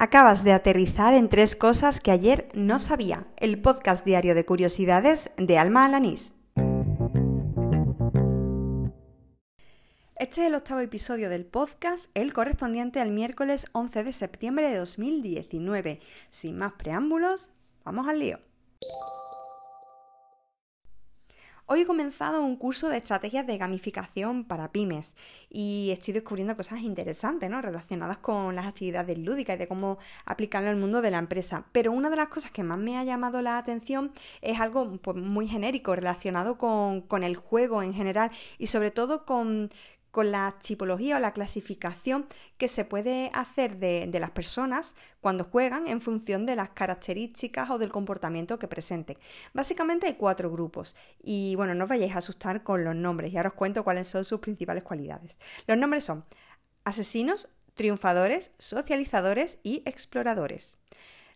[0.00, 3.26] Acabas de aterrizar en tres cosas que ayer no sabía.
[3.36, 6.34] El podcast diario de curiosidades de Alma Alanís.
[10.14, 14.76] Este es el octavo episodio del podcast, el correspondiente al miércoles 11 de septiembre de
[14.76, 15.98] 2019.
[16.30, 17.50] Sin más preámbulos,
[17.84, 18.38] vamos al lío.
[21.70, 25.14] Hoy he comenzado un curso de estrategias de gamificación para pymes
[25.50, 27.60] y estoy descubriendo cosas interesantes ¿no?
[27.60, 31.66] relacionadas con las actividades lúdicas y de cómo aplicarlo al mundo de la empresa.
[31.72, 34.10] Pero una de las cosas que más me ha llamado la atención
[34.40, 39.26] es algo pues, muy genérico relacionado con, con el juego en general y sobre todo
[39.26, 39.68] con,
[40.18, 45.86] con la tipología o la clasificación que se puede hacer de, las personas cuando juegan
[45.86, 49.16] en función de las características o del comportamiento que presenten.
[49.54, 53.36] Básicamente hay cuatro grupos y bueno, no os vayáis a asustar con los nombres y
[53.36, 55.38] ahora os cuento cuáles son sus principales cualidades.
[55.68, 56.24] Los nombres son
[56.82, 60.78] asesinos, triunfadores, socializadores y exploradores.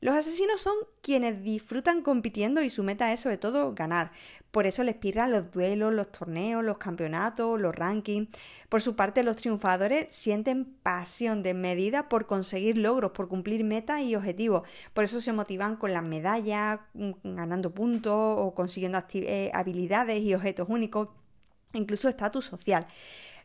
[0.00, 4.12] Los asesinos son quienes disfrutan compitiendo y su meta es sobre todo ganar.
[4.52, 8.28] Por eso les pirran los duelos, los torneos, los campeonatos, los rankings.
[8.68, 14.14] Por su parte, los triunfadores sienten pasión desmedida por conseguir logros, por cumplir metas y
[14.14, 14.66] objetivos.
[14.94, 20.32] Por eso se motivan con las medallas, mm, ganando puntos o consiguiendo eh, habilidades y
[20.32, 21.08] objetos únicos,
[21.72, 22.86] incluso estatus social.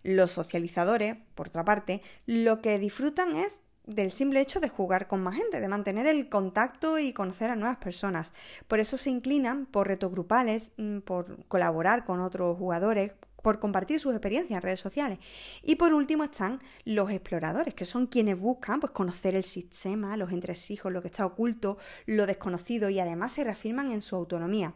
[0.04, 5.22] Los socializadores, por otra parte, lo que disfrutan es del simple hecho de jugar con
[5.22, 8.32] más gente, de mantener el contacto y conocer a nuevas personas.
[8.68, 14.00] Por eso se inclinan por retos grupales, mm, por colaborar con otros jugadores, por compartir
[14.00, 15.20] sus experiencias en redes sociales.
[15.62, 20.32] Y por último están los exploradores, que son quienes buscan pues, conocer el sistema, los
[20.32, 24.74] entresijos, lo que está oculto, lo desconocido y además se reafirman en su autonomía.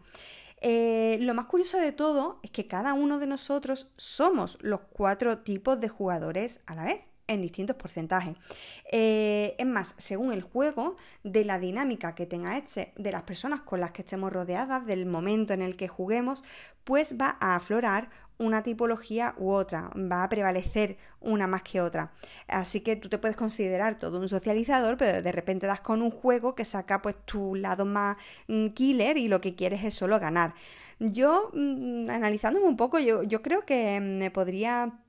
[0.60, 5.40] Eh, lo más curioso de todo es que cada uno de nosotros somos los cuatro
[5.40, 8.36] tipos de jugadores a la vez en distintos porcentajes.
[8.92, 13.62] Eh, es más, según el juego, de la dinámica que tenga este, de las personas
[13.62, 16.44] con las que estemos rodeadas, del momento en el que juguemos,
[16.84, 22.12] pues va a aflorar una tipología u otra, va a prevalecer una más que otra.
[22.48, 26.12] Así que tú te puedes considerar todo un socializador, pero de repente das con un
[26.12, 28.18] juego que saca pues tu lado más
[28.48, 30.54] mm, killer y lo que quieres es solo ganar.
[31.00, 35.00] Yo, mm, analizándome un poco, yo, yo creo que me podría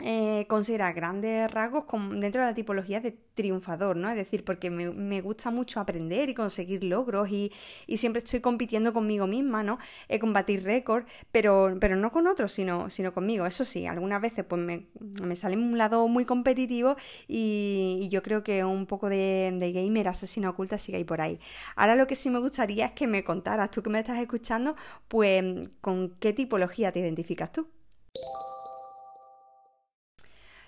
[0.00, 1.86] eh, considera grandes rasgos
[2.20, 4.10] dentro de la tipología de triunfador, ¿no?
[4.10, 7.50] Es decir, porque me, gusta mucho aprender y conseguir logros y,
[7.96, 9.78] siempre estoy compitiendo conmigo misma, ¿no?
[10.08, 13.46] Eh, combatir récords, pero, pero no con otros, sino, sino conmigo.
[13.46, 14.86] Eso sí, algunas veces pues me,
[15.22, 16.96] me sale un lado muy competitivo
[17.26, 21.40] y, yo creo que un poco de, de gamer asesino oculta sigue ahí por ahí.
[21.74, 24.76] Ahora lo que sí me gustaría es que me contaras, tú que me estás escuchando,
[25.08, 25.42] pues
[25.80, 27.66] con qué tipología te identificas tú.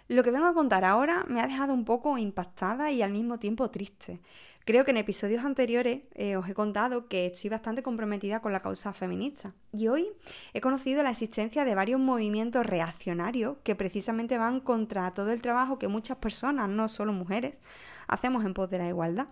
[0.09, 3.39] Lo que vengo a contar ahora me ha dejado un poco impactada y al mismo
[3.39, 4.21] tiempo triste.
[4.65, 8.61] Creo que en episodios anteriores eh, os he contado que estoy bastante comprometida con la
[8.61, 10.09] causa feminista y hoy
[10.55, 15.79] he conocido la existencia de varios movimientos reaccionarios que precisamente van contra todo el trabajo
[15.79, 17.59] que muchas personas, no solo mujeres,
[18.07, 19.29] hacemos en pos de la igualdad.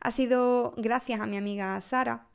[0.00, 2.29] Ha sido gracias a mi amiga Sara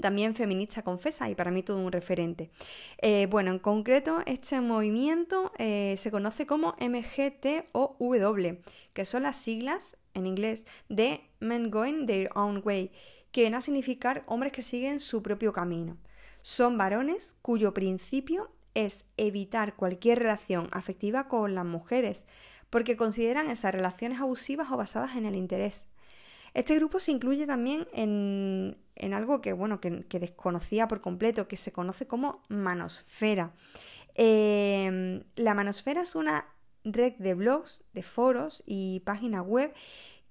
[0.00, 2.50] también feminista confesa y para mí todo un referente.
[2.98, 8.58] Eh, bueno, en concreto este movimiento eh, se conoce como MGTOW,
[8.92, 12.92] que son las siglas en inglés de Men Going Their Own Way,
[13.32, 15.98] que viene a significar hombres que siguen su propio camino.
[16.42, 22.26] Son varones cuyo principio es evitar cualquier relación afectiva con las mujeres,
[22.70, 25.86] porque consideran esas relaciones abusivas o basadas en el interés.
[26.56, 31.70] Este grupo se incluye también en, algo que, bueno, que, desconocía por completo, que se
[31.70, 33.52] conoce como manosfera.
[34.14, 36.46] Em, la manosfera es una
[36.82, 39.74] red de blogs, de foros y páginas web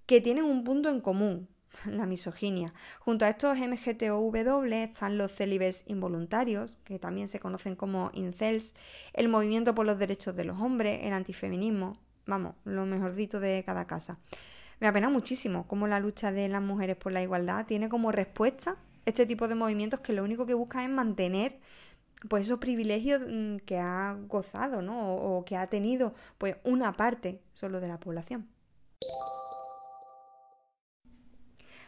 [0.08, 1.48] que tienen un punto en común,
[1.86, 2.74] la misoginia.
[2.98, 4.34] Junto a estos MGTOW
[4.74, 8.74] están los célibes involuntarios, que también se conocen como incels,
[9.14, 13.86] el movimiento por los derechos de los hombres, el antifeminismo, vamos, lo mejorcito de cada
[13.86, 14.18] casa
[14.80, 18.78] me apena muchísimo cómo la lucha de las mujeres por la igualdad tiene como respuesta
[19.06, 21.60] este tipo de movimientos que lo único que buscan es mantener
[22.30, 25.16] pues esos privilegios mm, que ha gozado, ¿no?
[25.16, 28.48] O, o que ha tenido pues una parte solo de la población.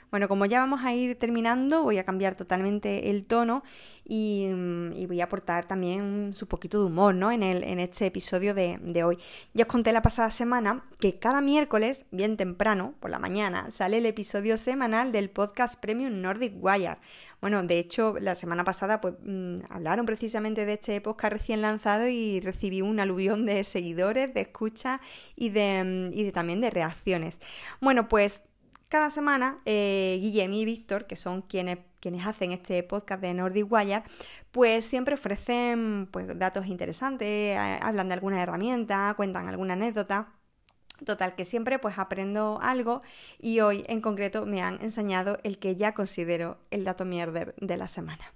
[0.09, 3.63] Bueno, como ya vamos a ir terminando, voy a cambiar totalmente el tono
[4.05, 7.31] y, mm, voy a aportar también su poquito de humor ¿no?
[7.31, 9.17] en, el, en este episodio de, de, hoy.
[9.53, 13.97] Ya os conté la pasada semana que cada miércoles, bien temprano, por la mañana, sale
[13.97, 16.99] el episodio semanal del podcast Premium Nordic Wire.
[17.41, 22.07] Bueno, de hecho, la semana pasada pues, mm, hablaron precisamente de este podcast recién lanzado
[22.07, 25.01] y recibí un aluvión de seguidores, de escucha
[25.35, 27.39] y de, mm, y de también de reacciones.
[27.81, 28.43] Bueno, pues
[28.89, 33.71] cada semana eh, Guillem y Víctor, que son quienes, quienes hacen este podcast de Nordic
[33.71, 34.03] Wire,
[34.51, 40.33] pues siempre ofrecen pues, datos interesantes, hablan de alguna herramienta, cuentan alguna anécdota.
[41.05, 43.03] Total, que siempre pues aprendo algo
[43.39, 47.77] y hoy en concreto me han enseñado el que ya considero el dato mierder de
[47.77, 48.33] la semana.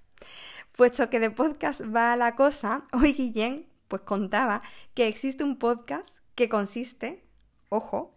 [0.73, 4.61] Puesto que de podcast va la cosa, hoy Guillén pues contaba
[4.93, 7.25] que existe un podcast que consiste,
[7.69, 8.13] ojo,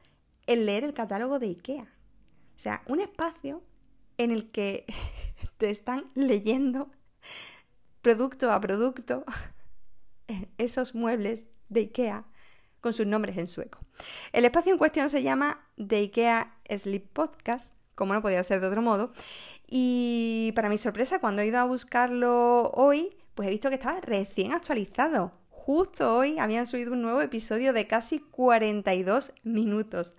[0.46, 1.93] en leer el catálogo de IKEA.
[2.56, 3.62] O sea, un espacio
[4.18, 4.86] en el que
[5.58, 6.90] te están leyendo
[8.02, 9.24] producto a producto
[10.58, 12.24] esos muebles de IKEA
[12.80, 13.78] con sus nombres en sueco.
[14.32, 18.66] El espacio en cuestión se llama The IKEA Sleep Podcast, como no podía ser de
[18.66, 19.12] otro modo,
[19.66, 24.00] y para mi sorpresa, cuando he ido a buscarlo hoy, pues he visto que estaba
[24.00, 25.32] recién actualizado.
[25.48, 30.14] Justo hoy habían subido un nuevo episodio de casi 42 minutos.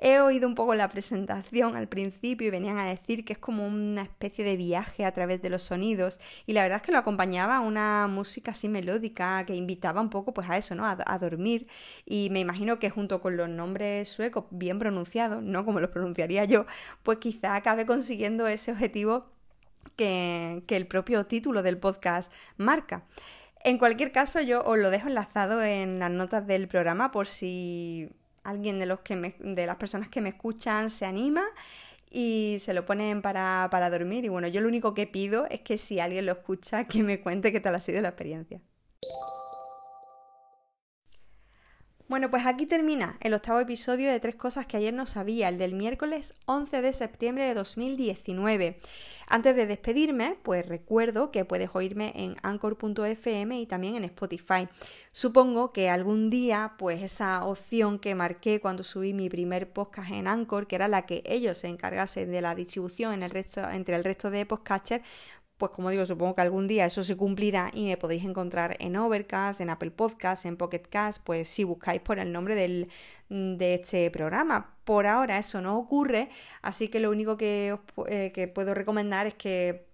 [0.00, 3.64] He oído un poco la presentación al principio y venían a decir que es como
[3.66, 6.98] una especie de viaje a través de los sonidos y la verdad es que lo
[6.98, 10.84] acompañaba una música así melódica que invitaba un poco pues a eso, ¿no?
[10.84, 11.68] A, dormir
[12.04, 16.44] y me imagino que junto con los nombres suecos bien pronunciados, no como los pronunciaría
[16.44, 16.66] yo,
[17.04, 19.26] pues quizá acabe consiguiendo ese objetivo
[19.96, 23.04] que, que el propio título del podcast marca.
[23.62, 28.10] En cualquier caso, yo os lo dejo enlazado en las notas del programa por si
[28.44, 31.44] alguien de, los que de las personas que me escuchan se anima
[32.10, 34.24] y se lo ponen para, para dormir.
[34.24, 37.20] Y bueno, yo lo único que pido es que si alguien lo escucha, que me
[37.20, 38.60] cuente qué tal ha sido la experiencia.
[42.06, 45.56] Bueno, pues aquí termina el octavo episodio de Tres Cosas que ayer no sabía, el
[45.56, 48.78] del miércoles 11 de septiembre de 2019.
[49.26, 54.68] Antes de despedirme, pues recuerdo que puedes oírme en anchor.fm y también en Spotify.
[55.12, 60.28] Supongo que algún día, pues esa opción que marqué cuando subí mi primer podcast en
[60.28, 63.96] Anchor, que era la que ellos se encargasen de la distribución en el resto, entre
[63.96, 65.02] el resto de podcasters,
[65.58, 68.96] pues como digo, supongo que algún día eso se cumplirá y me podéis encontrar en
[68.96, 72.90] Overcast, en Apple Podcasts, en Pocket Cast, pues si buscáis por el nombre del,
[73.28, 74.74] de este programa.
[74.84, 76.28] Por ahora eso no ocurre,
[76.62, 77.78] así que lo único que,
[78.08, 79.86] eh, que puedo recomendar es que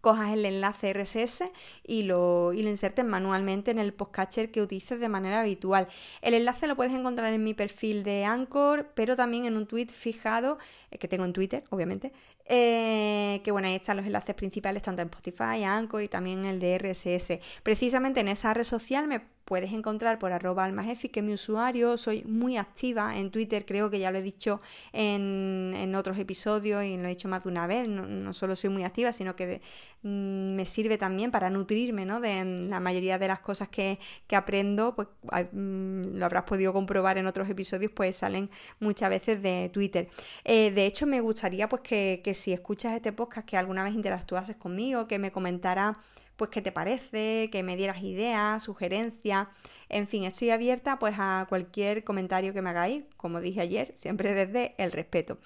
[0.00, 1.44] cojas el enlace RSS
[1.86, 5.88] y lo, y lo insertes manualmente en el podcatcher que utilices de manera habitual.
[6.22, 9.88] El enlace lo puedes encontrar en mi perfil de Anchor, pero también en un tweet
[9.88, 10.58] fijado
[10.90, 12.12] eh, que tengo en Twitter, obviamente,
[12.52, 16.58] eh, que bueno, ahí están los enlaces principales tanto en Spotify, Anchor y también el
[16.58, 17.38] de RSS.
[17.62, 21.96] Precisamente en esa red social me puedes encontrar por arroba almajefi, que es mi usuario.
[21.96, 24.60] Soy muy activa en Twitter, creo que ya lo he dicho
[24.92, 27.88] en, otros episodios y lo he dicho más de una vez.
[27.88, 29.60] No, solo soy muy activa, sino que
[30.04, 32.20] mm, me sirve también para nutrirme ¿no?
[32.20, 33.98] de la mayoría de las cosas que,
[34.32, 34.94] aprendo.
[34.94, 35.08] Pues
[35.50, 40.08] mm, lo habrás podido comprobar en otros episodios, pues salen muchas veces de Twitter.
[40.44, 43.94] Eh, de hecho, me gustaría pues que, que si escuchas este podcast, que alguna vez
[43.94, 45.98] interactuases conmigo, que me comentara
[46.40, 49.48] pues qué te parece, que me dieras ideas, sugerencias,
[49.90, 54.32] en fin, estoy abierta pues a cualquier comentario que me hagáis, como dije ayer, siempre
[54.32, 55.36] desde el respeto.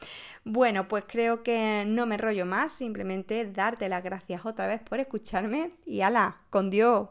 [0.45, 5.01] Bueno, pues creo que no me rollo más, simplemente darte las gracias otra vez por
[5.01, 7.09] escucharme y ala, con Dios.